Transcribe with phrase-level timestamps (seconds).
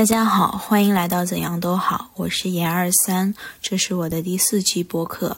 [0.00, 5.36] 大家好，欢迎来到怎样都好，我是严二三，这是我的第四期播客。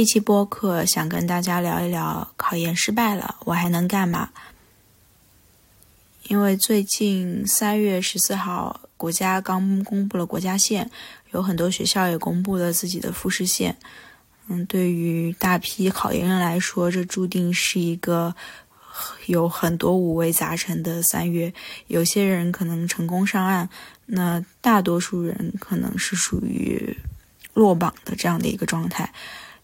[0.00, 4.30] 这一期播客想跟大家聊一聊考研失败了，我还能干嘛？
[6.22, 10.90] 因为最近三月十四号，国家刚公布了国家线，
[11.32, 13.76] 有很多学校也公布了自己的复试线。
[14.48, 18.34] 嗯，对于大批考研人来说，这注定是一个
[19.26, 21.52] 有很多五味杂陈的三月。
[21.88, 23.68] 有些人可能成功上岸，
[24.06, 26.96] 那大多数人可能是属于
[27.52, 29.12] 落榜的这样的一个状态。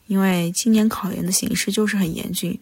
[0.07, 2.59] 因为今年考研的形势就是很严峻，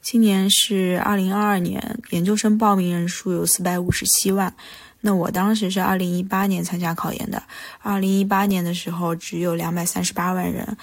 [0.00, 4.54] 今年是二零二二年，研究生报名人数有四百五十七万。
[5.02, 7.42] 那我当时是二零一八年参加考研的，
[7.80, 10.76] 二零一八年的时候只有两百三十八万人，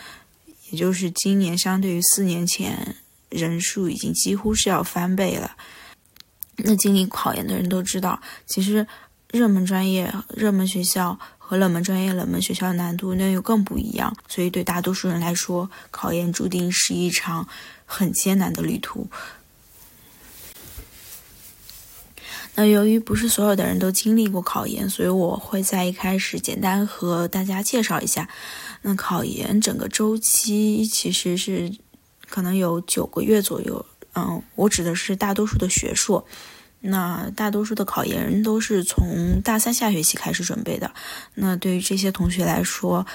[0.70, 2.96] 也就是今年相对于四年前
[3.30, 5.56] 人数已经几乎是要翻倍了。
[6.58, 8.86] 那经历考研的人都知道，其实
[9.32, 11.18] 热门专业、热门学校。
[11.50, 17.48] 和冷门专业、冷门学校的难度那又更不一样，所以对大多数人来说，考研注定是一场
[17.88, 19.08] 很艰难的旅途。
[22.54, 28.30] 那由于不是所有的人都经历过考研，所以我会在一开始简单和大家介绍一下。
[28.84, 31.74] 那考研整个周期其实是
[32.28, 36.24] 可能有九个月左右，嗯，我指的是大多数的学硕。
[36.82, 40.92] 那大多数的考研人都是从大三下学期开始准备的。
[41.36, 43.06] 那对于这些同学来说，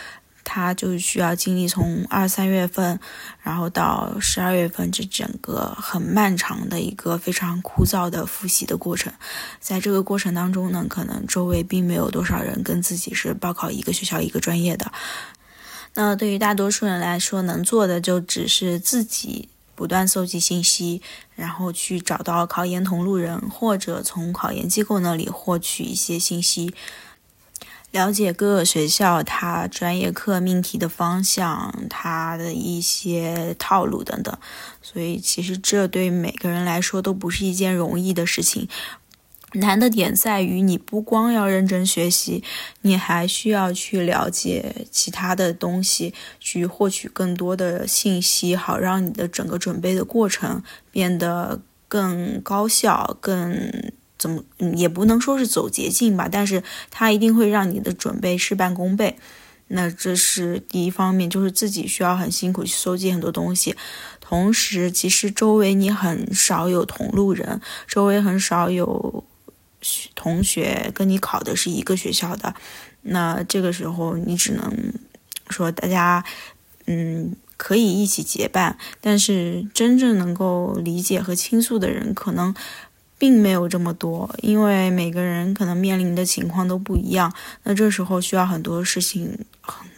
[0.44, 3.00] 他就需要经历从二三月份，
[3.42, 9.10] 然后到十二月份这整个很漫长的一个非常枯燥的复习的过程。
[9.58, 14.92] 在这个过程当中呢，可能周围并没有多少人跟自己是报考一个学校一个专业的。
[15.94, 19.48] 那对于大多数人来说，能做的就只是自己。
[19.74, 21.02] 不断搜集信息，
[21.34, 26.74] 然后去找到考研同路人，或者从考研机构那里获取一些信息，
[27.90, 34.36] 了解各个学校它专业课命题的方向，它的一些套路等等。
[34.82, 38.68] 所以，其实这对每个人来说都不是一件容易的事情。
[39.54, 42.42] 难的点在于，你不光要认真学习，
[42.82, 50.60] 你还需要去了解其他的东西，去获取更多的信息，好让你的整个准备的过程
[50.91, 53.70] 变得更高效，更
[54.19, 54.42] 怎么
[54.75, 59.16] 也不能说是走捷径吧，但是它一定会让你的准备事半功倍。
[59.69, 63.76] 那这是第一方面，就是自己需要很辛苦去搜集很多东西，
[64.21, 69.22] 同时其实周围你很少有同路人，周围很少有。
[70.15, 72.55] 同学跟你考的是一个学校的，
[73.03, 74.93] 那这个时候你只能
[75.50, 76.25] 说大家，
[76.87, 82.55] 嗯，可以一起结伴，但是真正能够理解和倾诉的人可能
[83.19, 87.33] 并没有这么多，因为每个人可能面临的情况都不一样。
[87.62, 89.39] 那这时候需要很多事情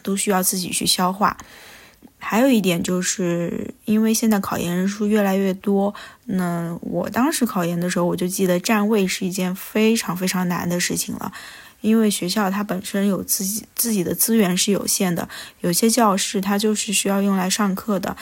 [0.03, 1.37] 都需要自己去消化。
[2.19, 5.93] 还有一点就是，因为现在考研人数越来越多，
[6.29, 11.31] 那我当时考研的时候，我就记得占位是一件非常非常难的事情了，
[11.81, 15.29] 因为学校它本身有自己自己的资源是有限的，
[15.61, 18.15] 有些教室它就是需要用来上课的。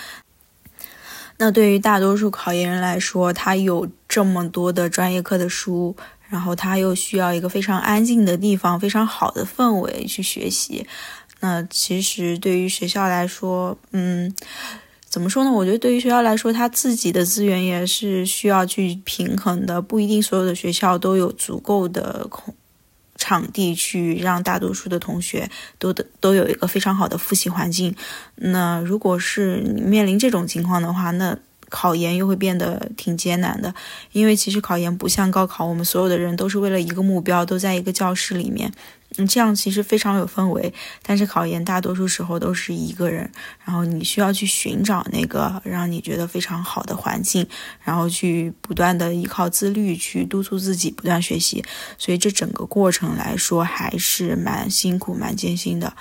[1.37, 5.93] 那对于大多数考研人来说，他有这么多的专业课的书，
[6.29, 10.87] 然后他又需要一个非常安静的地方，非常好的氛围去学习。
[11.41, 14.33] 那其实对于学校来说，嗯，
[15.15, 15.49] 怎么说呢？
[15.53, 19.81] 我觉得对于学校来说，他自己的资源也是需要去平衡的。
[19.81, 22.53] 不一定所有的学校都有足够的空
[23.15, 25.49] 场地去让大多数的同学
[25.79, 27.95] 都的都有一个非常好的复习环境。
[28.35, 31.39] 那如果是你面临这种情况的话，那
[31.69, 33.73] 考研又会变得挺艰难的。
[34.11, 38.71] 因为其实考研不像高考，我们所有的人都是为了一个目标，都在一个教室里面。
[39.17, 43.31] 嗯，这样其实非常有氛围，但是考研大多数时候都是一个人，
[43.63, 47.47] 然后你需要去寻找那个让你觉得非常好的环境，
[47.81, 51.63] 然后去不断的依靠自律去督促自己不断学习，
[51.97, 55.95] 所以这整个过程来说还是蛮辛苦、蛮艰辛的。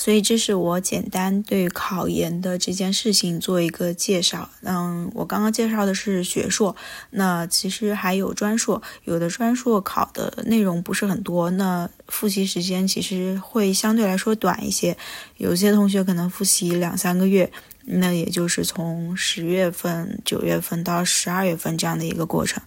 [0.00, 4.48] 所以这是我简单对考研的这件事情做一个介绍。
[4.62, 6.74] 嗯，我刚刚介绍的是学硕，
[7.10, 14.96] 那其实还有专硕，有的专硕考的内容不是很多，那复习时间其实会相对来说短一些。
[15.36, 17.52] 有些同学可能复习两三个月，
[17.84, 22.62] 那也就是从十月份、九月份到十二月份这样的一个过程。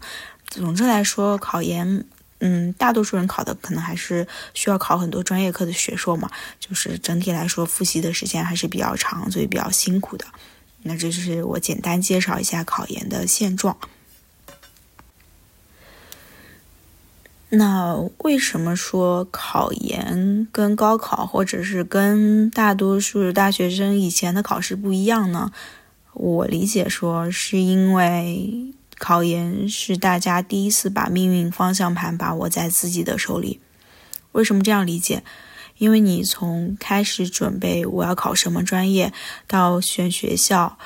[0.45, 2.06] 总之来说，考研。
[2.45, 6.30] 嗯，大多数人考的可能还是需要考很多专业课的学硕嘛，
[6.60, 10.25] 就是整体来说复习的时间还是比较长，所以比较辛苦的。
[10.81, 13.78] 那这就是我简单介绍一下考研的现状。
[17.48, 25.54] 那为什么说考研跟高考或者是跟大多数大学生以前的考试不一样呢？
[26.13, 28.74] 我理解说是因为。
[29.04, 33.60] 考研是大家第一次把命运方向盘把握在自己的手里。
[34.32, 35.26] 为什么这样理解？
[35.78, 39.12] 因为你从开始准备我要考什么专业，
[39.46, 40.78] 到选学校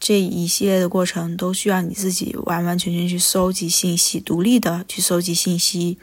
[0.00, 5.98] 这一系列的过程，都需要你自己完完全全去搜集信息，独立的去搜集信息，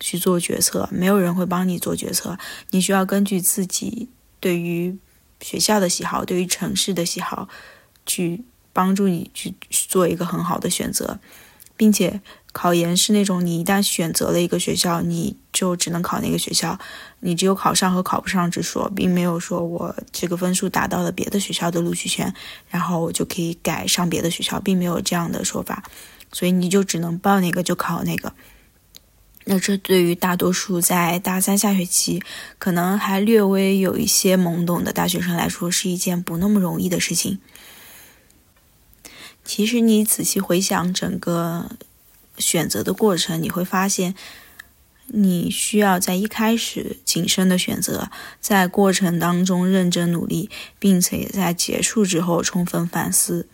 [0.00, 0.88] 去做决策。
[0.90, 2.36] 没有人会帮你做决策，
[2.70, 4.08] 你需要根据自己
[4.40, 4.98] 对于
[5.40, 7.48] 学校的喜好，对于城市的喜好
[8.04, 8.42] 去。
[8.78, 11.18] 帮助你去做一个很好的选择，
[11.76, 12.20] 并且
[12.52, 16.78] 考研是那种你一旦选择了一个学校，你就只能考那个学校，
[17.18, 22.32] 你只有考上和考不上之说，并没有说我这个分数达到了别的学校的录取线，
[22.68, 25.82] 然后我就可以改上别的学校，并没有这样的说法，
[26.32, 28.32] 所以你就只能报哪个就考哪个。
[29.46, 32.22] 那这对于大多数在大三下学期
[32.58, 37.40] 可能还略微有一些懵懂的大学生来说，是一件不那么容易的事情。
[39.48, 41.70] 其实你仔细回想整个
[42.36, 44.14] 选择的过程，你会发现，
[45.06, 48.10] 你需要在一开始谨慎的选择，
[48.42, 53.48] 在过程当中认真努力，并且在结束之后充分反思。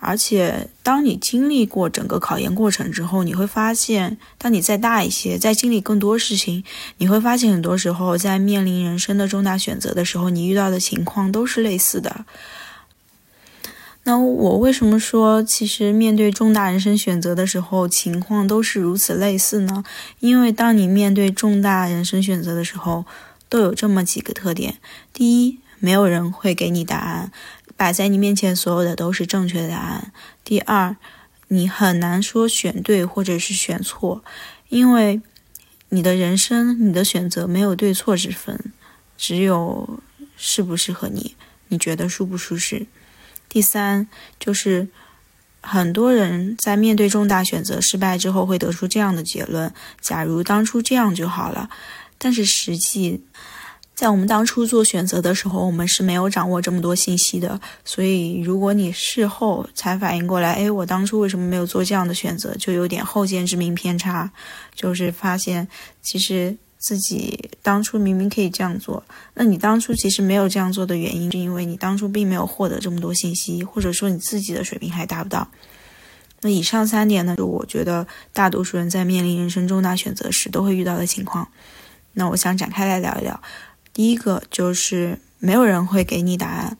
[0.00, 6.64] 而且，当你经历过整个考研过程之后，你会发现，当你再大一些，在经历更多事情，
[6.98, 12.26] 你会发现，很多时候在面临人生的重大选择的时候，你遇到的情况都是类似的。
[14.08, 19.82] 那我为什么说，其实面对重大人生选择的时候，情况都是如此类似呢？
[20.20, 23.04] 因为当你面对重大人生选择的时候，
[23.48, 24.76] 都有这么几个特点：
[25.12, 27.32] 第一，没有人会给你答案，
[27.76, 30.12] 摆在你面前所有的都是正确的答案；
[30.44, 30.94] 第二，
[31.48, 34.22] 你很难说选对或者是选错，
[34.68, 35.20] 因为
[35.88, 38.72] 你的人生、你的选择没有对错之分，
[39.18, 39.98] 只有
[40.36, 41.34] 适不适合你，
[41.66, 42.86] 你觉得舒不舒适。
[43.48, 44.06] 第三，
[44.38, 44.88] 就是
[45.60, 51.70] 很多人在面对重大选择失败之后，会得出这样的结论：假如当初这样就好了。
[52.18, 53.22] 但是实际，
[53.94, 57.60] 在我们当初做选择的时候，我们是没有掌握这么多信息的。
[57.84, 64.30] 所以，如果你事后才反应过来，哎，我当初为什么没有做这样的选择，就有点后见之明偏差，
[64.74, 65.68] 就是发现
[66.02, 66.56] 其实。
[66.86, 69.02] 自己当初明明可以这样做，
[69.34, 75.48] 那你当初其实没有这样做的原因，是因为你当初并没有获得这么多信息，或者说你自己的水平还达不到。
[76.42, 81.48] 那以上三点呢，就我觉得大多数人在面临人生重大选择时都会遇到的情况。
[82.12, 83.42] 那我想展开来聊一聊。
[83.92, 86.78] 第一个就是没有人会给你答案。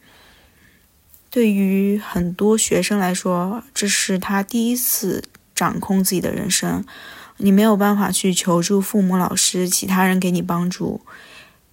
[1.31, 6.85] 对于很多学生来说，这是他第一次掌控自己的人生。
[7.38, 11.03] 你没有办法去求助父母、老师、其他人给你帮助，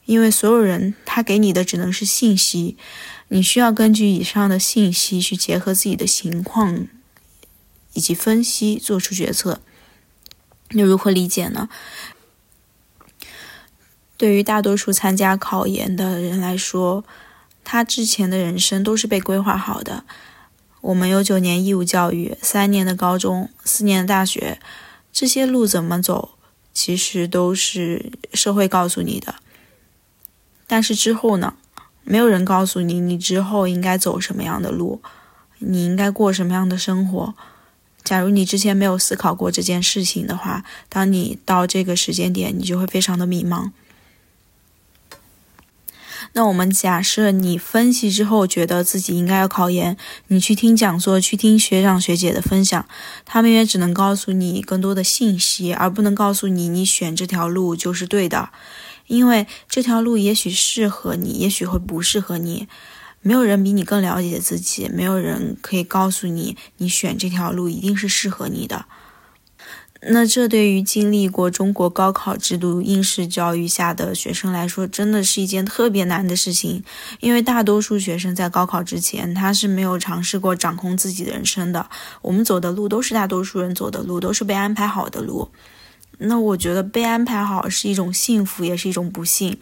[0.06, 2.78] 因为所有人他给你的只能是信息，
[3.30, 6.88] 你需要根据以上的信息去结合自己的情况
[7.94, 9.62] 以及分析做出决策。
[10.72, 11.70] 那如何理解呢？
[14.18, 17.04] 对于大多数参加考研的人来说，
[17.64, 20.04] 他之前的人生都是被规划好的。
[20.82, 24.60] 我们有九年义务教育，三年的高中，四年的大学。
[25.14, 26.38] 这些路怎么走，
[26.74, 29.36] 其实都是社会告诉你的。
[30.66, 31.54] 但是之后呢，
[32.04, 35.02] 没有人告诉你，你之后应该走什么样的路，
[35.60, 37.36] 你应该过什么样的生活。
[38.04, 43.70] 假如你之前没有思考过这件事情的话，当你到这个时间点，你就会非常的迷茫。
[46.36, 49.96] 那我们假设你分析之后觉得自己应该要考研，
[50.28, 52.88] 你去听讲座，去听学长学姐的分享，
[53.24, 58.50] 他们也只能告诉你更多的信息，而不能告诉你你选这条路就是对的，
[59.06, 62.68] 因为这条路也许适合你，也许会不适合你。
[63.22, 68.86] 没有人比你更了解自己，没有人可以告诉你你选这条路一定是适合你的。
[70.08, 76.84] 那这对于经历过中国高考制度应试教育下的学生来说，真的是一件特别难的事情。
[77.20, 81.90] 因为大多数学生在高考之前，他是没有尝试过掌控自己的人生的。
[82.22, 85.50] 我们走的路都是大多数人走的路，都是被安排好的路。
[86.18, 89.58] 那我觉得被安排好是一种幸福，也是一种不幸。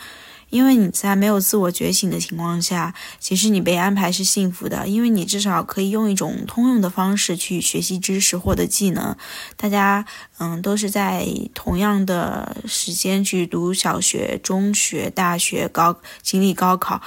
[0.52, 9.16] 因为你在没有自我觉醒的情况下，其实你被安排是幸福的，因为你至少可以用一种通用的方式去学习知识、获得技能。
[9.56, 10.06] 大家，
[10.38, 17.02] 嗯，都是在同样的时间去读小学、中学、大学、高经历高考，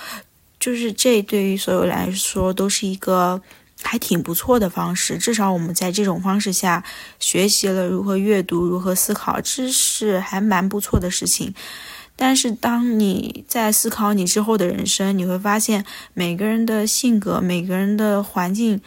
[0.58, 3.42] 就是这对于所有来说都是一个
[3.82, 5.18] 还挺不错的方式。
[5.18, 6.82] 至少我们在这种方式下
[7.18, 11.54] 学习了如何阅读、如何思考，这是还蛮不错的事情。
[12.16, 18.80] 但是，当你在思考你之后的人生，你会发现每个人的性格、每个人的环境，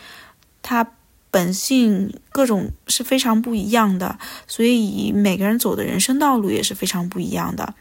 [0.61, 0.91] 他
[1.29, 4.17] 本性各种是非常不一样的，
[4.47, 7.73] 所以每个人走的人生道路也是非常不一样的。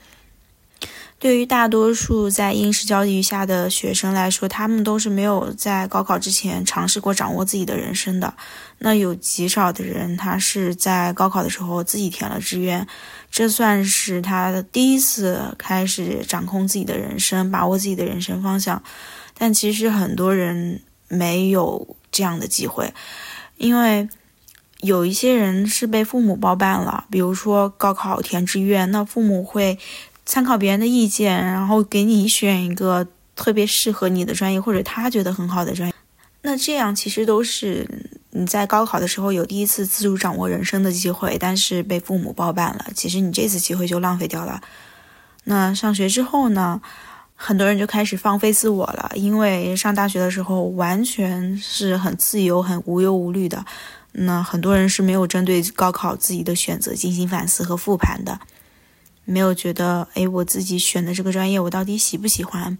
[1.18, 8.34] 对于大多数在应试教育下的学生来说，他们都是没有在高考之前尝试过掌握自己的人生的。
[8.80, 12.86] 那有极少的人，他是在高考的时候自己填了志愿，
[13.36, 18.82] 这算是他的第一次开始掌控自己的人生，把握自己的人生方向。
[19.36, 22.94] 但其实很多人没有这样的机会，
[23.58, 24.08] 因为
[24.80, 29.78] 有一些人是被父母包办了，比如说高考填志愿，那父母会。
[30.28, 35.94] 参考别人的意见，然后给你选一个特别适合你的专业，或者他觉得很好的专业。
[36.42, 38.05] 那这样其实都是
[38.38, 44.60] 你在高考的时候有第一次自主掌握人生的机会，但是被父母包办了，其实你这次机会就浪费掉了。
[45.44, 46.82] 那上学之后呢，
[47.34, 53.64] 很多人就开始放飞自我了，因为上大学的时候完全是很自由、很无忧无虑的。
[54.12, 58.40] 那很多人是没有针对高考自己的选择进行反思和复盘的。
[59.24, 62.76] 没有觉得，哎，我自己选的这个专业，我到底喜不喜欢？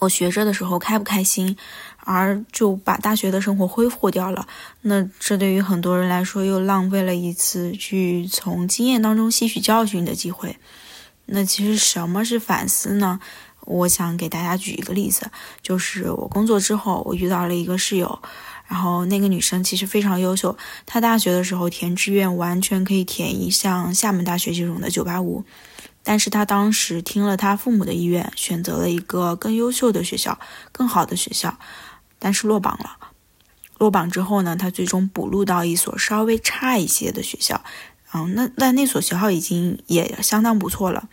[0.00, 1.56] 我学着的时候开不开心？
[2.04, 4.46] 而就把大学的生活挥霍掉了。
[4.82, 10.56] 那这对于很多人来说，又浪费了一次去从经验当中吸取教训的机会。
[11.26, 13.20] 那其实什么是反思呢？
[13.64, 15.30] 我想给大家举一个例子，
[15.62, 18.20] 就是我工作之后，我遇到了一个室友。
[18.66, 20.56] 然后那个女生其实非常优秀，
[20.86, 25.44] 她大学的时候填志愿完全可以填一像厦门大学这种的985，
[26.02, 30.38] 但是她当时听了她父母的意愿，选择了一个更优秀的学校、
[30.72, 31.58] 更好的学校，
[32.22, 33.08] 但是落榜了。
[33.78, 37.64] 落榜之后呢，他最终补录到一所稍微差一些的学校，
[38.14, 41.08] 嗯，那那那所学校已经也相当不错了。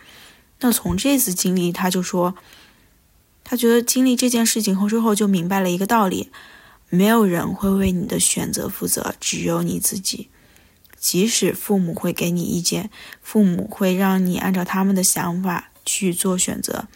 [0.60, 2.36] 那从这次经历，他就说，
[3.42, 6.30] 他觉得经历这件事情后之后就明白了一个道理。
[6.90, 10.28] 没有人会为你的选择负责，只有你自己。
[10.96, 12.90] 即使父母会给你意见，
[13.20, 16.86] 父母会让你按照他们的想法去做选择，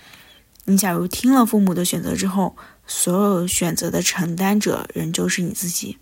[0.66, 2.54] 你假如听了父母的选择之后，
[2.86, 5.98] 所有选择的承担者仍旧是你自己。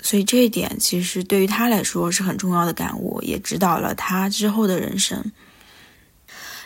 [0.00, 5.32] 所以这一点其实对于他来说是很重要的感悟，也指导了他之后的人生。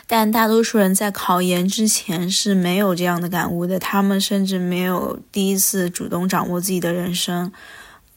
[0.05, 7.51] 但大多数人在考研之前是没有这样的感悟的，他们甚至没有第一次主动掌握自己的人生。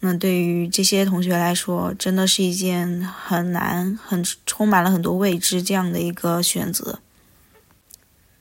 [0.00, 6.98] 那对于这些同学来说，真的是一件很难、很充满了很多未知这样的一个选择，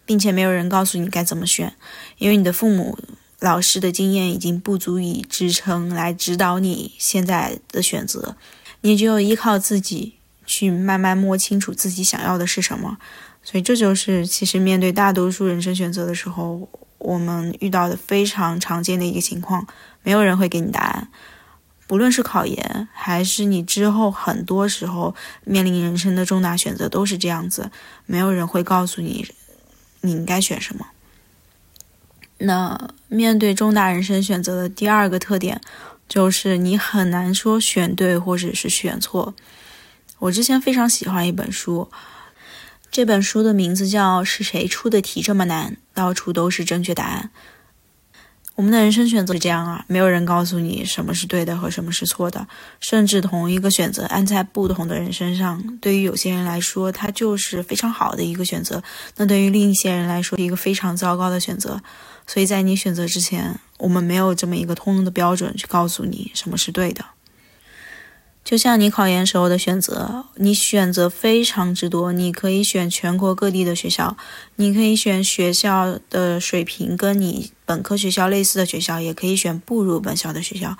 [0.05, 1.73] 并且没有人告诉你该怎么选，
[2.17, 2.97] 因为你的父母、
[3.39, 8.35] 老师的经验已经不足以支撑来指导你现在的选择，
[8.81, 12.97] 你只有依靠自己去慢慢摸清楚自己想要的是什么。
[13.45, 19.67] 所以这就是，其实面对大多数人生选择的时候，我们遇到的非常常见的一个情况，
[20.01, 21.09] 没有人会给你答案。
[21.85, 27.69] 不论是考研，还是你之后很多时候面临人生的重大选择，都是这样子，
[28.05, 29.27] 没有人会告诉你
[30.03, 30.87] 你应该选什么。
[32.37, 35.59] 那面对重大人生选择的第二个特点，
[36.07, 39.33] 就是你很难说选对或者是选错。
[40.19, 41.89] 我之前非常喜欢一本书。
[42.91, 45.77] 这本书的名字叫《是谁出的题这么难？
[45.93, 47.31] 到处都是正确答案》。
[48.55, 52.47] 我们的人生选择是这样啊，没有人告诉你什么是对的和什么是错的，
[52.79, 58.79] 甚至同一个选择按在不同的人身上，对于有些人来说，它就是非常好的一个选择；
[59.17, 61.81] 那对于另一些人来说，是一个非常糟糕的选择。
[62.27, 67.03] 所以在你选择之前，我们没有这么一个通用的标准去告诉你什么是对的。
[68.43, 74.17] 就像你考研时候的选择，你选择非常之多，你可以选全国各地的学校，
[74.57, 80.77] 你可以选学校的水平跟你本科学校类似的学校，也可以选不如本校的学校，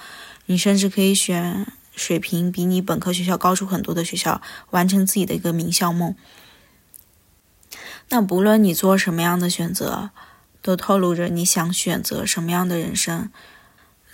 [0.48, 1.66] 你甚至可以选
[1.96, 4.42] 水平比你本科学校高出很多的学校，
[4.72, 6.14] 完成自己的一个名校梦。
[8.10, 10.10] 那不论你做什么样的选择，
[10.62, 13.32] 都透露着你想选择什么样的人生。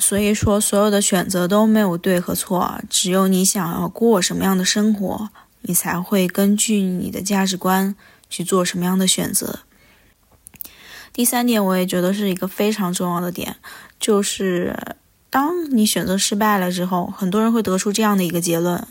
[0.02, 5.30] 所以说，所有的选择都没有对和错，只有你想要过什么样的生活，
[5.62, 7.94] 你才会根据你的价值观
[8.30, 9.60] 去做什么样的选择。
[11.12, 13.58] 第三点，我也觉得是一个非常重要的点，
[14.00, 14.96] 就是
[15.30, 18.88] 当你选择失败了之后，很多人会得出这样的一个结论：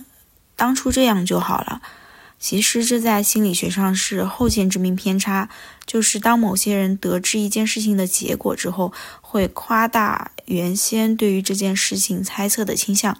[0.55, 1.81] 当初这样就好了。
[2.39, 5.49] 其实这在心理学上是后见之明偏差，
[5.85, 13.19] 就是当某些人得知一件事情的结果之后，会夸大原先对于这件事情猜测的倾向。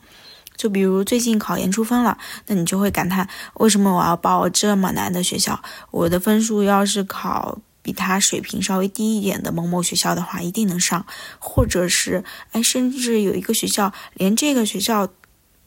[0.57, 5.61] 就比如最近考研出分了，那你就会感叹：为什么我要报这么难的学校？
[5.91, 11.05] 我的分数要是考比他水平稍微低一点的某某学校的话，一定能上。
[11.41, 12.23] 或者是，
[12.53, 15.09] 哎，甚至有一个学校，连这个学校。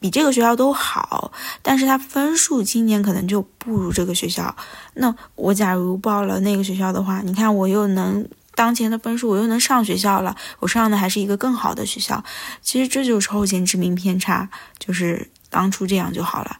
[0.01, 1.31] 比这个学校都好，
[1.61, 4.53] 但是他分数今年可能就不如这个学校。
[4.95, 12.23] 那我假如报了那个学校的话，你看我又能当前的分数，我又能上学校了，我上的还是一个更好的学校。
[12.63, 16.57] 其实这就是后见之明偏差，就是当初这样就好了。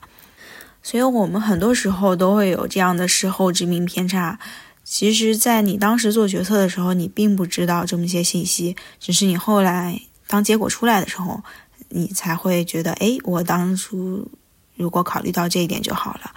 [0.84, 4.38] 所以我们很多时候都会有这样的事后之明偏差。
[4.84, 11.44] 其实，在你当时做决策的时候，你并不知道这么些信息，只是你后来当结果出来的时候。
[11.92, 14.28] 你才会觉得，哎，我当初
[14.76, 16.32] 如果考虑到这一点就好了。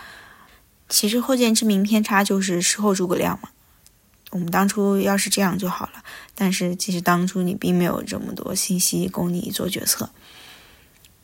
[0.89, 3.49] 其实后见之明偏差就是事后诸葛亮嘛。
[4.31, 6.03] 我们当初要是这样就好了，
[6.35, 10.11] 但是其实当初你并没有这么多信息供你做决策。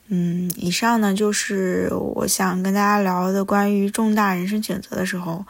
[0.07, 5.45] 嗯，以上呢就是我想跟大家聊的关于重大人生选择的时候，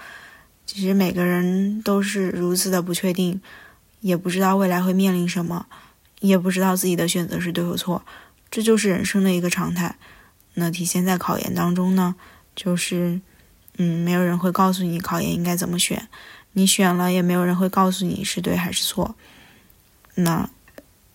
[0.66, 3.42] 其实每个人都是如此的不确定，
[4.02, 5.68] 也不知道未来会面临什么，
[6.20, 8.04] 也不知道自己的选择是对或错。
[8.51, 9.96] 这就是人生的一个常态，
[10.55, 12.15] 那体现在考研当中呢，
[12.53, 13.22] 就是，
[13.77, 16.10] 嗯，没有人会告诉你考研应该怎么选，
[16.51, 19.15] 你选了也没有人会告诉你是对还是错。
[20.15, 20.50] 那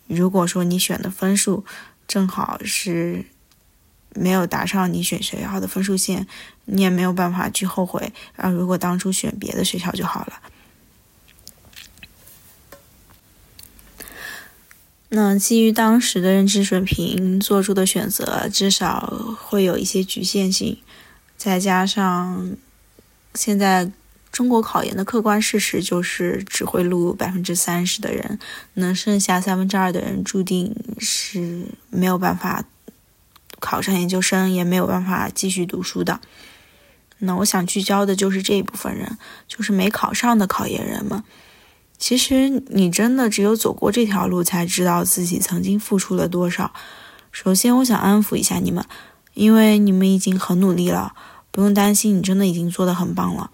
[0.07, 1.67] 如果说你选的分数
[2.09, 3.27] 正好是
[4.15, 6.27] 没有达上你选学校的分数线，
[6.65, 10.41] 你也没有办法去后悔，啊，如果当初选别的学校就好了。
[15.09, 20.79] 那基于当时的认知水平做出的选择，至少会有一些局限性。
[21.37, 22.57] 再加上
[23.35, 23.91] 现在
[24.33, 28.39] 中国考研的客观事实就是只会录百分之三十的人，
[28.75, 32.65] 那剩下三分之二的人注定是没有办法
[33.61, 36.21] 考上研究生，也没有办法继续读书的。
[37.19, 39.17] 那我想聚焦的就是这一部分人，
[39.47, 41.23] 就是没考上的考研人们。
[41.99, 46.73] 其实你真的只有走过这条路，才知道自己曾经付出了多少。
[47.33, 48.85] 首先，我想安抚一下你们，
[49.35, 51.15] 因为你们已经很努力了，
[51.51, 53.51] 不用担心，你真的已经做得很棒了。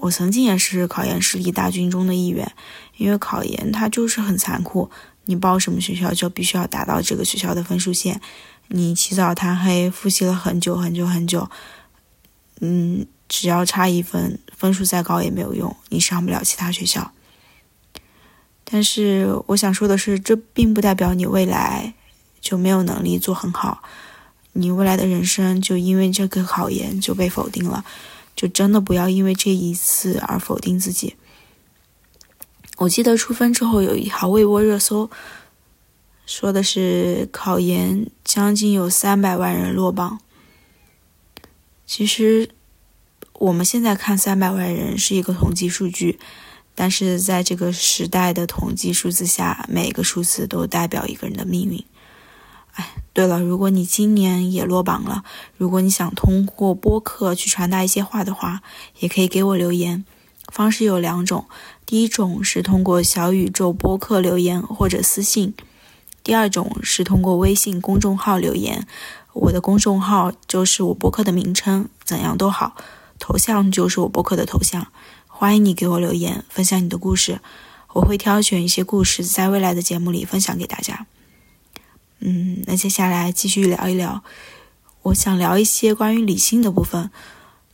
[0.00, 2.52] 我曾经也是考研失利大军中的一员，
[2.98, 4.90] 因为考研它就是很残酷，
[5.24, 8.20] 你报什么学校就必须要达到这个学校的分数线，
[8.68, 11.50] 你起早贪黑复习了很久很久很久，
[12.60, 17.10] 嗯，只要差一分，分数再高也没有用，你上不了其他学校。
[18.70, 21.94] 但是我想说的是，这并不代表你未来
[22.38, 23.82] 就没有能力做很好，
[24.52, 27.82] 你未来的人生就因为这个考研就被否定了，
[28.36, 31.16] 就真的不要因为这一次而否定自己。
[32.76, 35.10] 我记得出分之后有一条微博热搜，
[36.26, 40.20] 说的是考研将近有三百万人落榜。
[41.86, 42.50] 其实
[43.32, 46.18] 我们现在看三百万人是一个统计数据。
[46.80, 51.84] 但是在这个时代的统计数字下，每个数字都代表一个人的命运。
[52.74, 55.24] 哎，对了，如果你今年也落榜了，
[55.56, 58.62] 如果你想通过播客去传达一些话的话，
[59.00, 60.04] 也可以给我留言。
[60.52, 61.46] 方式有两种，
[61.84, 65.54] 第一种是通过小宇宙播客留言或者私信，
[66.22, 68.86] 第二种是通过微信公众号留言。
[69.32, 72.76] 我的公众号就是我播客的名称，怎样都好，
[73.18, 74.86] 头像就是我播客的头像。
[75.40, 77.38] 欢迎你给我留言，分享你的故事，
[77.92, 81.06] 我会挑选一些故事在未来的节目里分享给大家。
[82.18, 84.24] 嗯，那接下来继续聊一聊，
[85.02, 87.12] 我想聊一些关于理性的部分，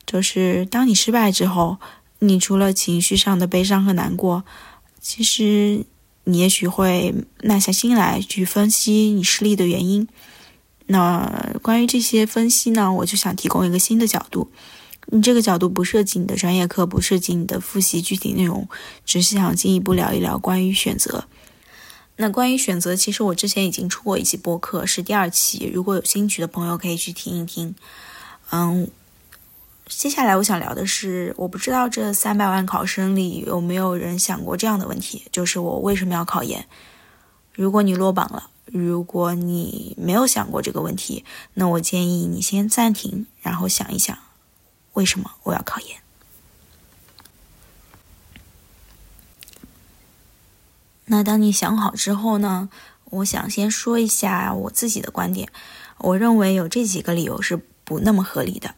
[0.05, 1.79] 就是当你失败之后，
[2.19, 4.45] 你除了情绪上的悲伤和难过，
[5.01, 5.87] 其实
[6.25, 10.07] 你也许会耐下心来去分析你失利的原因。
[10.89, 14.51] 那关于这些分析呢，我就想提供一个新的角度。
[15.07, 18.69] 你这个角度不涉及你的专业课，不涉及你的复习具体内容，
[19.05, 21.25] 只是想进一步聊一聊关于选择。
[22.17, 27.75] 那关于选择，其实我之前已经出过一期播客，是第二期，如果有兴趣的朋友可以去听一听。
[28.51, 28.89] 嗯，
[29.89, 36.67] 接下来我想聊的是，我不知道这三百万考生里有没有人想过这样的问题，就是我为什么要考研？
[37.53, 44.17] 如果你落榜了，如果你没有想过这个问题，那我建议你先暂停，然后想一想，
[44.95, 45.99] 为什么我要考研？
[51.07, 52.71] 那当你想好之后呢？
[53.11, 55.49] 我想先说一下我自己的观点。
[55.99, 58.75] 我认为有这几个理由是不那么合理的。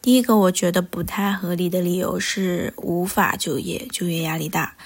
[0.00, 4.76] 第一个，我觉得不太合理的理由是无法就业，就业压力大。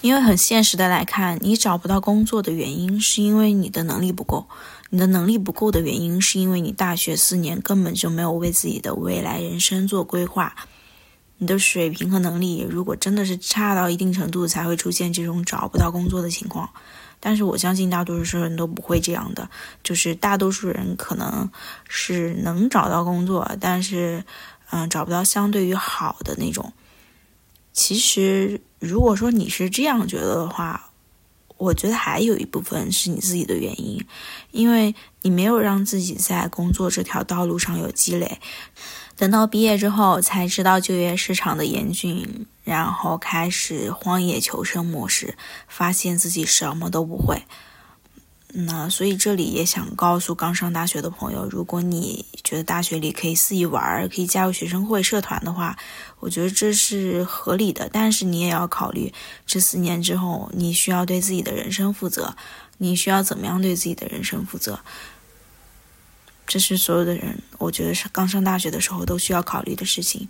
[0.00, 4.48] 因为很现实的来看，你找不到工作的原因是因为你的能力不够。
[4.90, 10.54] 你的能力不够的原因是因为你大学四年根本就没有为自己的未来人生做规划。
[11.38, 16.68] 你的水平和能力，如果真的是差到一定程度，才会出现这种找不到工作的情况。
[17.18, 19.48] 但是我相信大多数人都不会这样的，
[19.82, 21.48] 就是大多数人可能
[21.88, 24.22] 是能找到工作，但是，
[24.70, 26.72] 嗯，找不到相对于好的那种。
[27.72, 30.89] 其实，如果说你是这样觉得的话，
[31.60, 34.02] 我觉得还有一部分是你自己的原因，
[34.50, 38.40] 因为你没有让自己在工作这条道路上有积累。
[39.14, 45.36] 等到毕业之后才知道就业市场的严峻，然后开始荒野求生模式，
[45.68, 47.42] 发现自己什么都不会。
[48.52, 55.78] 那所以这里也想告诉刚上大学的朋友，如果你觉得大学里可以肆意玩，可以加入学生会、社团的话，
[56.18, 57.88] 我觉得这是合理的。
[57.92, 59.12] 但是你也要考虑，
[59.46, 62.34] 这四年之后你需要对自己的人生负责，
[62.78, 64.80] 你需要怎么样对自己的人生负责？
[66.46, 70.28] 这是所有的人，我觉得是刚上大学的时候都需要考虑的事情。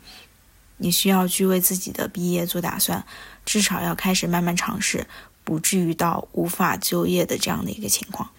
[0.83, 3.05] 你需要去为自己的毕业做打算，
[3.45, 5.07] 至少要开始慢慢尝试，
[5.45, 8.31] 不至于到无法就业的这样的一个情况。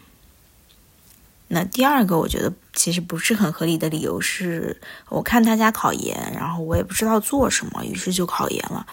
[1.48, 8.88] 那第二个，我觉得其实不是很合理的理由是，我看大家考研，然后我也不知道做什么，于是就考研了。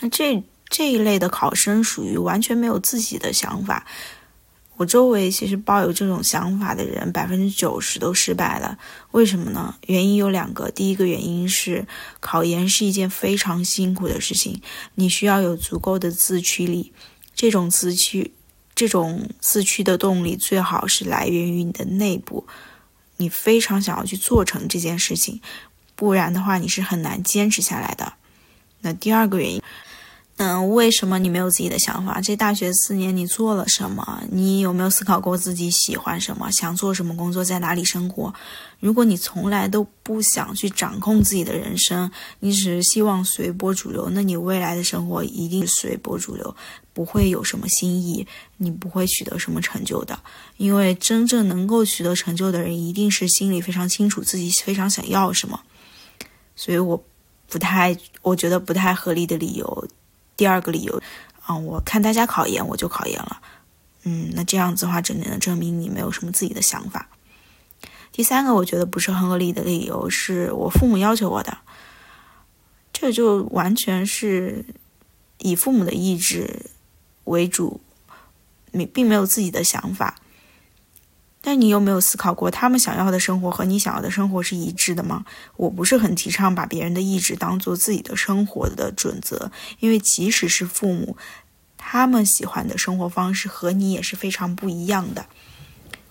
[0.00, 3.86] 那这这一类的考生属于完全没有自己的想法。
[4.76, 8.76] 我周围其实抱有这种想法的人，百分之九十都失败了。
[9.12, 9.76] 为什么呢？
[9.86, 10.68] 原因有两个。
[10.72, 11.86] 第一个原因是，
[12.18, 14.60] 考研是一件非常辛苦的事情，
[14.96, 16.92] 你需要有足够的自驱力。
[17.34, 18.32] 这种自驱，
[18.74, 22.46] 这种自驱的动力最好是来源于你的内部，
[23.16, 25.40] 你非常想要去做成这件事情，
[25.94, 28.14] 不然的话你是很难坚持下来的。
[28.80, 29.62] 那第二个原因。
[30.36, 32.20] 嗯，为什么你没有自己的想法？
[32.20, 34.20] 这大学四年你做了什么？
[34.32, 38.34] 你有没有思考过自己喜欢什么，想做什么工作，在哪里生活？
[38.80, 46.54] 如果你从来都不想去掌控自己的人生，你只是希望随波逐流，那你未来的生活一定是随波逐流，
[46.92, 50.18] 不会有什么新意，你不会取得什么成就的。
[50.56, 55.60] 因为真正能够取得成就的人，一定是心里非常清楚自己非常想要什么。
[56.56, 57.00] 所以我
[57.48, 59.88] 不太，我觉得不太合理的理由。
[60.36, 61.00] 第二个理由，
[61.44, 63.40] 啊，我看大家考研，我就考研了，
[64.02, 67.08] 嗯，那这样子的话，只能证明你没有什么自己的想法。
[68.12, 71.58] 第三个，我觉得不是很合理的理由，是我父母要求我的，
[72.92, 74.64] 这就完全是
[75.38, 76.66] 以父母的意志
[77.24, 77.80] 为主，
[78.72, 80.16] 你并没有自己的想法。
[81.46, 85.26] 但你有没有思考过，他们想要的生活和你想要的生活是一致的吗？
[85.56, 91.18] 我不是很提倡把别人的意志当做自己的生活的准则，因为即使是父母，
[91.76, 95.26] 他们喜欢的生活方式和你也是非常不一样的。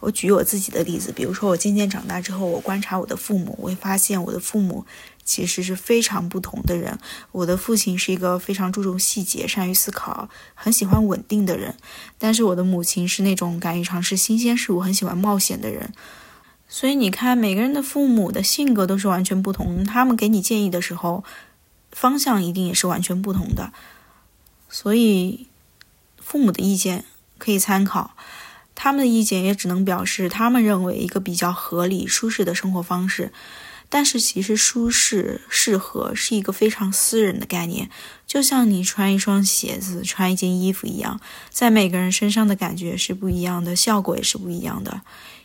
[0.02, 4.86] 我举我自己的例子，比如说我渐渐长大之后，我观察我的父母，我会发现我的父母。
[5.26, 7.00] 其实是非常不同的人。
[7.32, 11.76] 我的父亲是一个非常注重细节、善于思考、很喜欢稳定的人，
[12.18, 15.94] 但是我的母亲是那种敢于尝试新鲜事物、很喜欢冒险的人。
[16.68, 21.24] 所以你看，每个人的父母的性格都是完全不同，他们给你建议的时候，
[21.92, 23.72] 方向一定也是完全不同的。
[24.70, 25.48] 所以，
[26.18, 27.06] 父母的意见
[27.38, 28.16] 可以参考，
[28.74, 33.32] 他们的意见也只能表示他们认为一个比较合理、舒适的生活方式。
[33.96, 37.92] 但是其实舒适、适合是一个非常私人的概念，
[38.26, 45.02] 就像你穿一双鞋子、穿一件衣服一样，在每个人身上的感觉是不一样的，效果也是不一样的。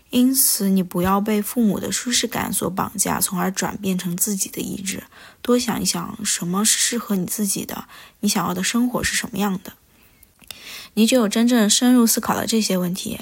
[0.08, 5.04] 因此，你不要被父母的舒适感所绑架，从而转变成自己的意志。
[5.42, 7.84] 多想一想，什么是适合你自己的？
[8.20, 9.74] 你想要的生活是什么样的？
[10.94, 13.18] 你只有真正深入思考了这些问题，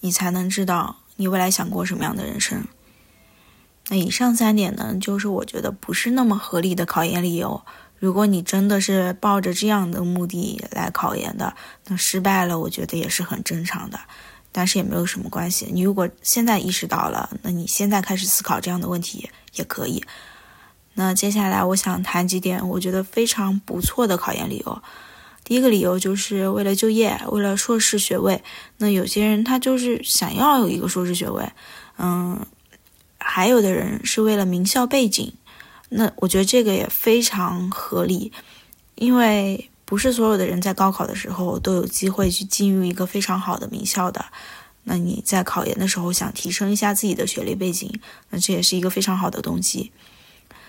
[0.00, 2.66] 你才能知道你未来想过什么样的人生。
[3.88, 7.62] 那以上三点呢，就是我觉得不是那么合理的考研理由。
[7.98, 11.54] 如果你真的是抱着这样的目的来考研的，
[11.86, 13.98] 那失败了，我觉得也是很正常的，
[14.52, 15.68] 但是也没有什么关系。
[15.72, 20.04] 你如果现在意识到了，那你现在开始思考这样的问题也可以。
[20.94, 24.82] 那接下来我想谈几点我觉得非常不错的考研理由。
[25.42, 28.42] 第一个理由就是为了就业，为了硕士学位。
[28.78, 31.46] 那有些人他就是想要有一个硕士学位，
[31.98, 32.46] 嗯，
[33.26, 35.32] 还有的人是为了名校背景。
[35.88, 38.32] 那我觉得这个也非常合理，
[38.96, 44.26] 因为不是所有的人在高考的时候都有机会去进入一个非常好的名校的。
[44.84, 47.90] 那你在考研的时候想提升一下自己的学历背景，
[48.30, 49.92] 那这也是一个非常好的动机。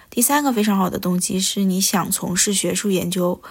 [0.09, 3.41] 第三个非常好的动机是你想从事学术研究，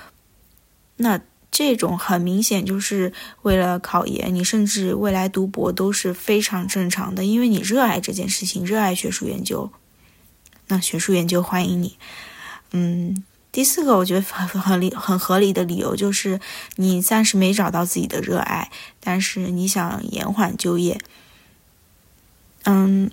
[0.97, 1.21] 那
[1.55, 3.12] 这种很明显就是
[3.43, 9.71] 为了考研，你甚至未来读博都是非常正常的，因为你热爱这件事情，热爱学术研究。
[10.67, 11.97] 那学术研究欢迎你，
[12.73, 16.40] 嗯，第四个我觉得很很理很合理的理由就是
[16.75, 20.99] 你暂时没找到自己的热爱，但是你想延缓就业，
[22.64, 23.09] 嗯，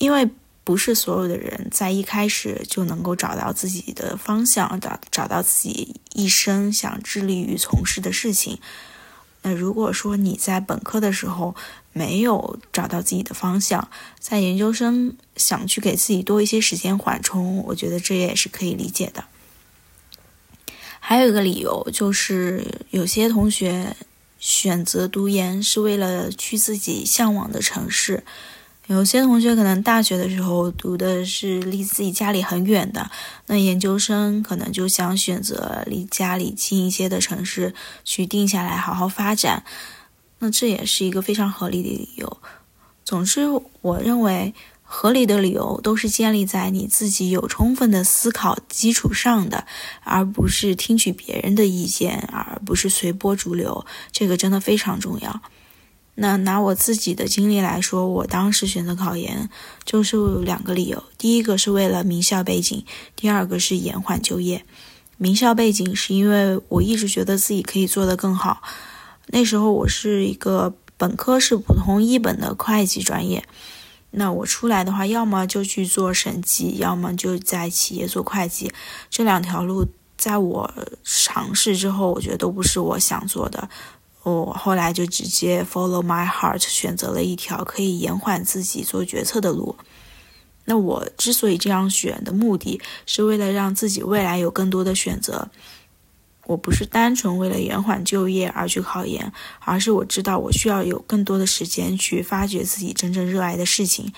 [0.00, 0.28] 因为
[0.68, 8.58] 不是所有的人在一开始就能够找到自己的方向，找找到自己一生想致力于从事的事情。
[9.40, 11.56] 那如果说你在本科的时候
[11.94, 13.88] 没有找到自己的方向，
[14.20, 19.24] 在研究生想去给自己多一些时间缓冲，我觉得这也是可以理解的。
[21.00, 23.96] 还有一个理由就是，有些同学
[24.38, 28.22] 选择读研是为了去自己向往的城市。
[28.88, 33.10] 有些同学可能大学的时候读的是离自己家里很远的，
[33.46, 39.62] 那研究生可能就想选择离家里近一些的城市去定下来好好发展，
[40.38, 42.38] 那这也是一个非常合理的理由。
[43.04, 43.42] 总之，
[43.82, 49.66] 我认为合理的理由都是建立在你自己有充分的思考基础上的，
[50.02, 53.84] 而不是听取别人的意见，而不是随波逐流。
[54.10, 55.42] 这个真的非常重要。
[56.20, 59.48] 那拿我自己的经历来说，我当时选择考研
[59.84, 64.64] 就是两个理由：第一个是为了名校背景，第二个是延缓就业。
[65.16, 68.62] 名校背景是因为我一直觉得自己可以做得更好。
[69.28, 73.46] 那时候我是一个本科是普通一本的会计专业，
[74.10, 78.72] 那我出来的话，要么就去做审计，要么就在企业做会计。
[79.08, 83.68] 这两条路在我尝试之后，我觉得都不是我想做的。
[84.30, 89.76] 我后来就直接 follow my heart，选择了一条可以延缓自己做决策的路。
[90.64, 95.48] 那我之所以这样选的目的是为了让自己未来有更多的选择。
[96.46, 104.12] 我不是单纯为了延缓就业而去考研，而是我知道我需要有更多的时间去发掘自己真正热爱的事情。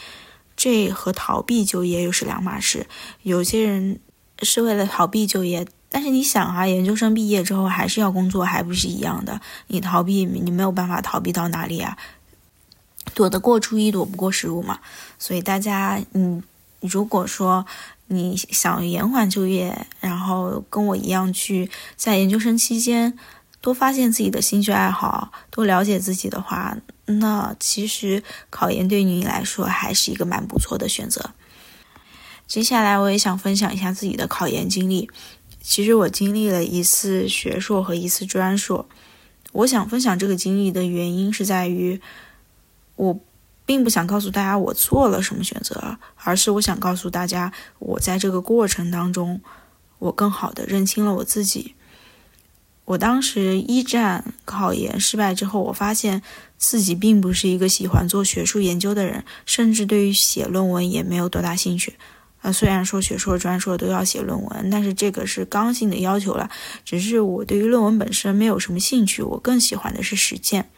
[0.56, 2.86] 这和逃避就业又是两码事。
[3.22, 3.98] 有些人
[4.42, 5.66] 是为了逃避就业。
[5.92, 9.40] 但是你想啊，研究生毕业之后还是要工作，还不是一样的？
[9.66, 11.98] 你逃避，你没有办法逃避到哪里啊？
[13.12, 14.78] 躲得过初一，躲不过十五嘛。
[15.18, 16.42] 所以大家，嗯，
[16.80, 17.66] 如果说
[18.06, 23.18] 你想延缓就业，然后跟我一样去在研究生期间
[23.60, 26.76] 多发现自己的兴趣爱好，多了解自己的话，
[27.06, 31.30] 那其实考研对你来说还是一个蛮不错的选择。
[32.46, 35.10] 接下来我也想分享一下自己的考研经历。
[35.62, 38.88] 其实我经历了一次学硕和一次专硕，
[39.52, 42.00] 我想分享这个经历的原因是在于，
[42.96, 43.20] 我
[43.66, 49.40] 并不想告诉大家我做了什么选择，而是我想告诉大家，我在这个过程当中，
[49.98, 51.74] 我更好的认清了我自己。
[52.86, 56.22] 我当时一战考研失败之后，我发现
[56.58, 61.94] 自己并不是一个喜欢做学术研究的人，甚至对于写论文也没有多大兴趣。
[62.42, 66.48] 呃，虽然说学硕、专硕都要写论文，但是这个是刚性的要求了。
[66.84, 70.70] 只是我对于论文本身没有什么兴趣，我更喜欢的是实践。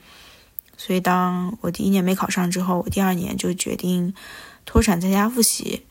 [0.76, 4.12] 所以，当我第一年没考上之后，我第二年就决定
[4.64, 5.84] 脱产在家复习。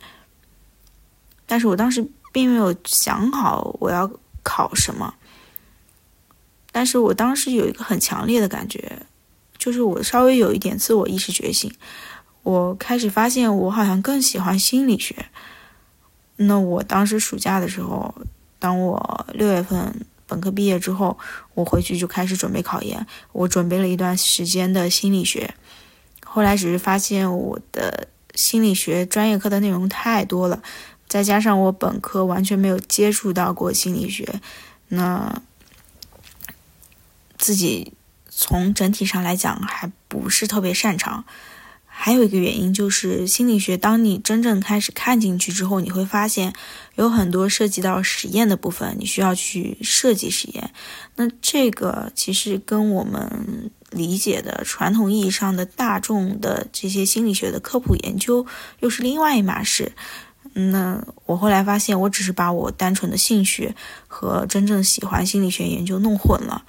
[1.46, 4.12] 但是我当时并没有想好我要
[4.44, 5.14] 考什么。
[6.74, 9.04] 但是我当时有一个很强烈的感觉，
[9.58, 11.74] 就是我稍微有一点自我意识觉醒，
[12.44, 15.28] 我开始发现我好像更喜欢心理学。
[16.44, 18.14] 那我当时暑假的时候，
[18.58, 21.18] 当我六月份本科毕业之后，
[21.54, 23.06] 我回去就开始准备考研。
[23.32, 25.54] 我准备了一段时间的心理学，
[26.26, 30.64] 后来只是发现我的心理学专业课的内容太多了，
[31.08, 34.42] 再加上我本科完全没有接触到过心理学，
[34.88, 35.42] 那
[37.38, 37.94] 自己
[38.30, 41.24] 从整体上来讲还不是特别擅长。
[42.04, 46.52] 还有一个原因就是心理学，当你真正开始看进去之后，你会发现
[46.96, 50.72] 有很多涉及到实验的部分，你需要去设计实验。
[51.16, 58.44] 那这个其实跟我们理解的传统意义上的大众的这些心理学的科普研究
[58.80, 59.92] 又是另外一码事。
[60.54, 63.76] 那我后来发现，我只是把我单纯的兴趣
[64.08, 66.66] 和真正喜欢心理学研究弄混了。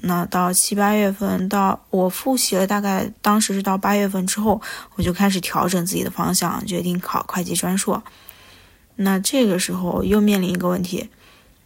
[0.00, 4.60] 那到七八月份，到我复习了，大概当时是到八月份之后，
[4.94, 8.02] 我就开始调整自己的方向，决定考会计专硕。
[8.96, 11.08] 那这个时候又面临一个问题，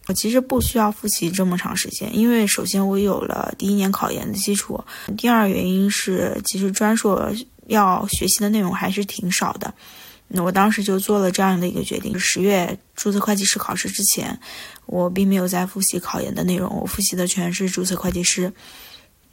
[0.07, 4.83] 我其实不需要复习这么长时间，因为首先我有了第一年考研的基础，
[5.15, 7.31] 第二原因是其实专硕
[7.67, 9.73] 要学习的内容还是挺少的。
[10.35, 14.39] 那我当时就做了这样的一个决定：十月注册会计师考试之前，
[14.87, 18.51] 我并没有在复习考研的内容，我复习的全是注册会计师。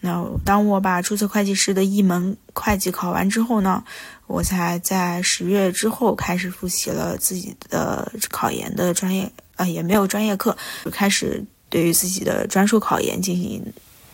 [0.01, 3.83] 那当我把注册会计师的一门会计考完之后呢，
[4.27, 13.73] 我才在十月之后开始复习了自己的考研的专业，呃，也没有专业课，就开始对于自己的专硕考研进行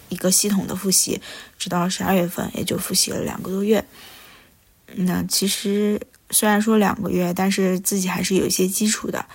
[0.09, 1.20] 一个系统的复习，
[1.59, 3.85] 直到十二月份，也就复习了两个多月。
[4.94, 6.01] 那其实。
[6.31, 9.27] 虽然说两个月，但是自己还是有一些基础的，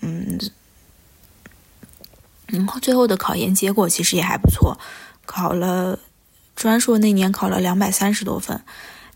[0.00, 0.38] 嗯，
[2.46, 4.78] 然后最后的考研结果其实也还不错，
[5.26, 5.98] 考了
[6.54, 8.62] 专硕那年考了两百三十多分，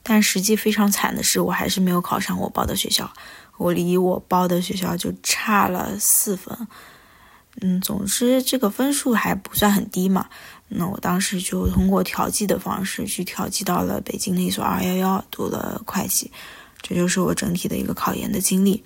[0.02, 3.12] 但实际非常惨的是，我还是没有考上我报的学校，
[3.56, 6.66] 我离我报的学校就差了四分，
[7.60, 10.28] 嗯，总之这个分数还不算很低嘛，
[10.68, 16.30] 那我当时就通过调剂的方式去调剂到了北京的一所二幺幺，读了会计。
[16.82, 18.82] 这就是我整体的一个考研的经历。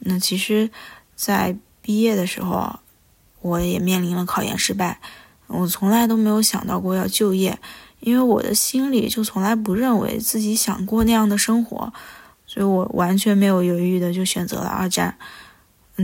[0.00, 0.70] 那其实，
[1.14, 2.78] 在毕业的时候，
[3.40, 5.00] 我也面临了考研失败。
[5.46, 7.58] 我从来都没有想到过要就业，
[8.00, 11.92] 因为我的心里就从来不认为自己想过那样的生活，
[12.46, 15.16] 所以我完全没有犹豫的就选择了二战。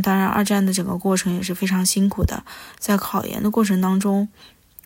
[0.03, 2.45] 当然，二战的整个过程也是非常辛苦的，
[2.79, 4.29] 在考研的过程当中。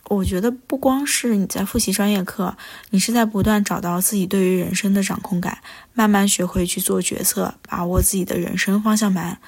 [0.09, 2.55] 我觉得不光是你在复习专业课，
[2.91, 5.59] 你是在不断找到自己对于人生的掌控感，
[5.93, 9.39] 慢慢学会去做决策，把握自己的人生方向盘。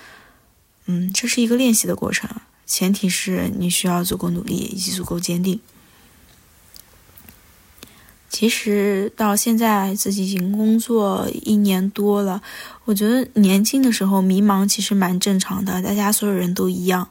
[0.86, 2.30] 嗯，这是一个练习的过程，
[2.66, 5.60] 前提是你需要足够努力以及足够坚定。
[8.30, 12.42] 其实到现在自己已经工作一年多了，
[12.86, 17.10] 我觉得年轻的时候迷茫其实蛮正常的，大家所有人都一样。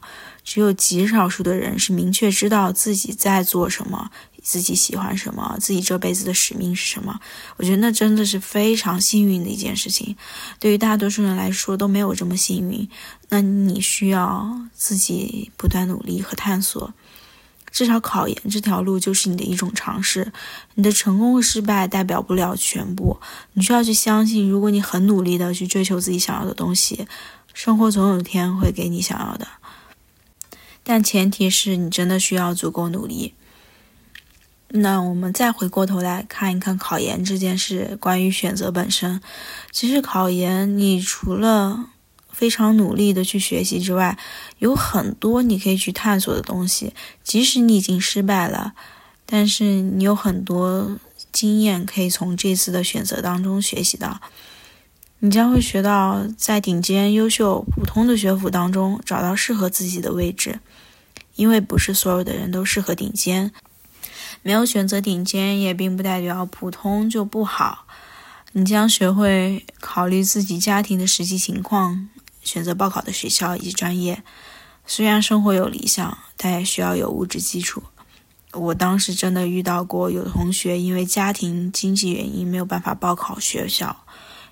[0.48, 4.10] 只有极少数的人是明确知道自己在做什么，
[4.42, 7.20] 自己喜欢什么，自己这辈子的使命是什么。
[7.58, 10.16] 我觉得那真的是非常幸运的一件事情。
[10.58, 12.88] 对于大多数人来说都没有这么幸运。
[13.28, 16.94] 那你需要自己不断努力和探索。
[17.70, 20.32] 至少考研这条路就是你的一种尝试。
[20.76, 23.20] 你的成功和失败代表不了全部。
[23.52, 27.06] 你需要去相信，如果你很努力的去追求自己想要的东西，
[27.52, 29.46] 生活总有一天会给你想要的。
[30.90, 33.34] 但前提是你真的需要足够努力。
[34.68, 39.20] 那我们再回过头来看一看考研这件事，关于选择本身，
[39.70, 41.90] 其实考研你除了
[42.30, 44.18] 非常努力的去学习之外，
[44.60, 46.94] 有很多你可以去探索的东西。
[47.22, 48.72] 即使你已经失败了，
[49.26, 50.96] 但是你有很多
[51.30, 54.22] 经验可以从这次的选择当中学习到。
[55.20, 60.60] 你将会学到在顶尖、优秀、普通的学府当中找到适合自己的位置。
[61.34, 63.52] 因为不是所有的人都适合顶尖，
[64.42, 67.86] 没有选择顶尖也并不代表普通就不好。
[68.50, 72.08] 你将学会考虑自己家庭的实际情况，
[72.42, 74.24] 选择报考的学校以及专业。
[74.84, 77.84] 虽然生活有理想，但也需要有物质基础。
[78.52, 84.04] 我当时真的遇到过有同学因为家庭经济原因没有办法报考学校，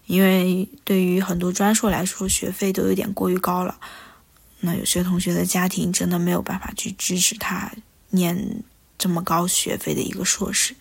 [0.06, 3.78] 因为对于很多专硕来说，学费都有点过于高了。
[4.60, 7.72] 那有些同学的家庭真的没有办法去支持他
[8.10, 8.62] 念
[8.96, 10.74] 这么高学费的一个硕士。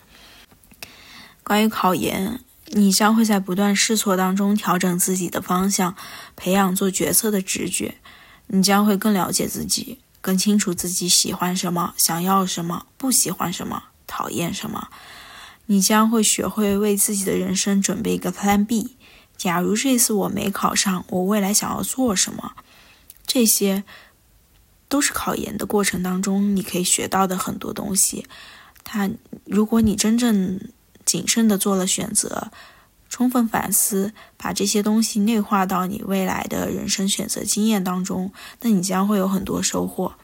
[1.42, 5.94] 关于考研，你将会在不断试错当中调整自己的方向，
[6.34, 7.96] 培养做决策的直觉。
[8.48, 14.88] 你将会更了解自己，更清楚自己喜欢什么、想要什么、不喜欢什么、讨厌什么。
[15.66, 18.95] 你将会学会为自己的人生准备一个 Plan B。
[19.36, 22.52] 假如这次我没考上，我未来想要做什么？
[23.26, 23.84] 这些
[24.88, 28.26] 都是考研的过程当中你可以学到的很多东西。
[28.84, 29.10] 它，
[29.44, 30.60] 如果你真正
[31.04, 32.50] 谨慎的做了选择，
[33.08, 40.14] 充分反思，把这些东西内化到你未来的人生选择经验当中，那你将会有很多收获。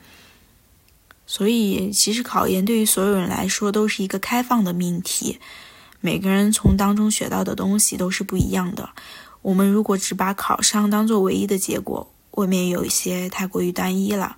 [1.26, 5.40] 所以，其实考研对于所有人来说都是一个开放的命题，
[6.04, 8.90] 每个人从当中学到的东西都是不一样的。
[9.40, 14.36] 我们如果只把考上当做唯一的结果，未免有一些太过于单一了。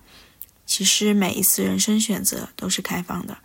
[0.67, 3.37] 其实每一次人生选择都是开放的，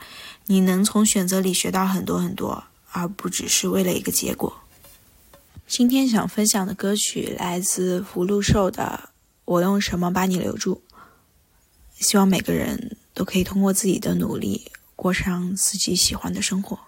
[0.46, 4.52] 你能从选择里学到很多很多，而不只是为了一个结果。
[5.66, 9.00] 今天想分享的歌曲来自福禄寿的
[9.46, 10.82] 《我用什么把你留住》，
[11.98, 16.78] 希望每个人都可以通过自己的努力过上自己喜欢的生活。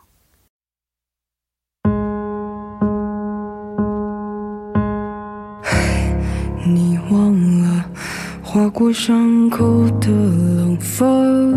[8.52, 11.54] 划过伤口的冷风，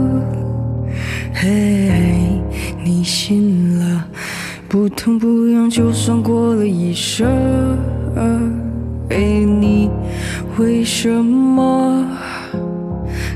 [1.34, 1.92] 嘿，
[2.86, 4.06] 你醒了，
[4.70, 7.28] 不疼不痒，就算过了一生。
[9.10, 9.90] 嘿，你
[10.58, 12.02] 为什么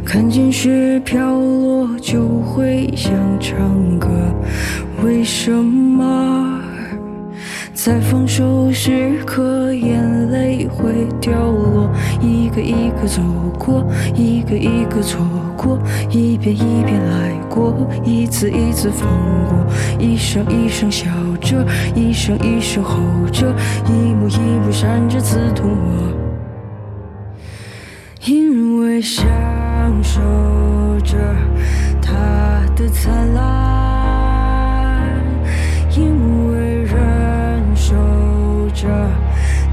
[0.05, 4.07] 看见雪飘落就会想唱歌？
[5.03, 6.48] 为什么？
[7.81, 13.21] 在放手时刻，眼泪会掉落，一个一个走
[13.57, 15.25] 过，一个一个错
[15.55, 17.73] 过，一遍一遍来过，
[18.03, 19.07] 一次一次放
[19.47, 19.65] 过，
[19.97, 21.09] 一声一声笑
[21.39, 21.65] 着，
[21.95, 22.99] 一声一声吼
[23.31, 23.47] 着，
[23.87, 26.11] 一幕一幕闪着刺痛我，
[28.25, 29.25] 因为享
[30.03, 30.19] 受
[31.05, 31.15] 着
[32.01, 32.11] 它
[32.75, 35.23] 的灿烂，
[35.95, 36.38] 因为。
[38.81, 38.87] 着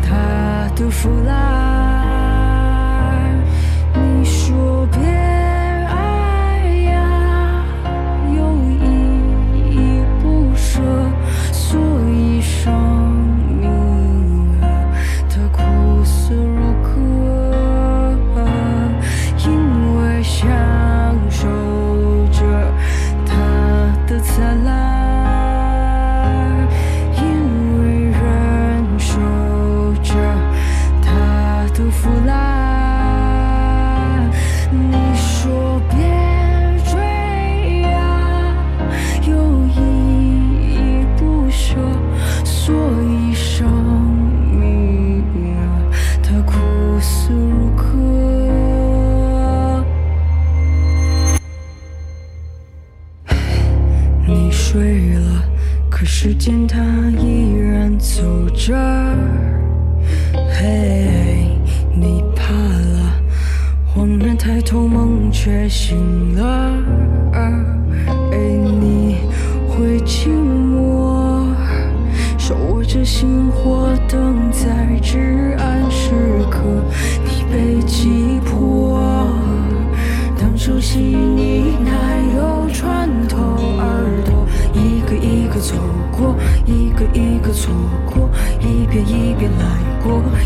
[0.02, 1.65] 他的腐烂，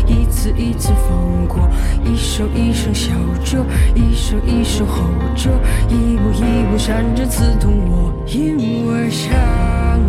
[0.07, 1.69] 一次一次放过，
[2.03, 3.13] 一声一声笑
[3.43, 3.65] 着，
[3.95, 5.03] 一声一声吼
[5.35, 5.49] 着，
[5.89, 9.31] 一幕一幕闪着刺痛我，因为享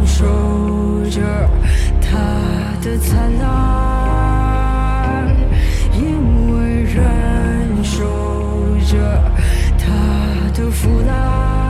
[0.06, 0.24] 受
[1.10, 1.20] 着
[2.00, 2.18] 它
[2.82, 3.46] 的灿烂，
[5.92, 6.00] 因
[6.54, 8.04] 为忍受
[8.86, 8.96] 着
[9.78, 9.86] 它
[10.54, 11.61] 的腐烂。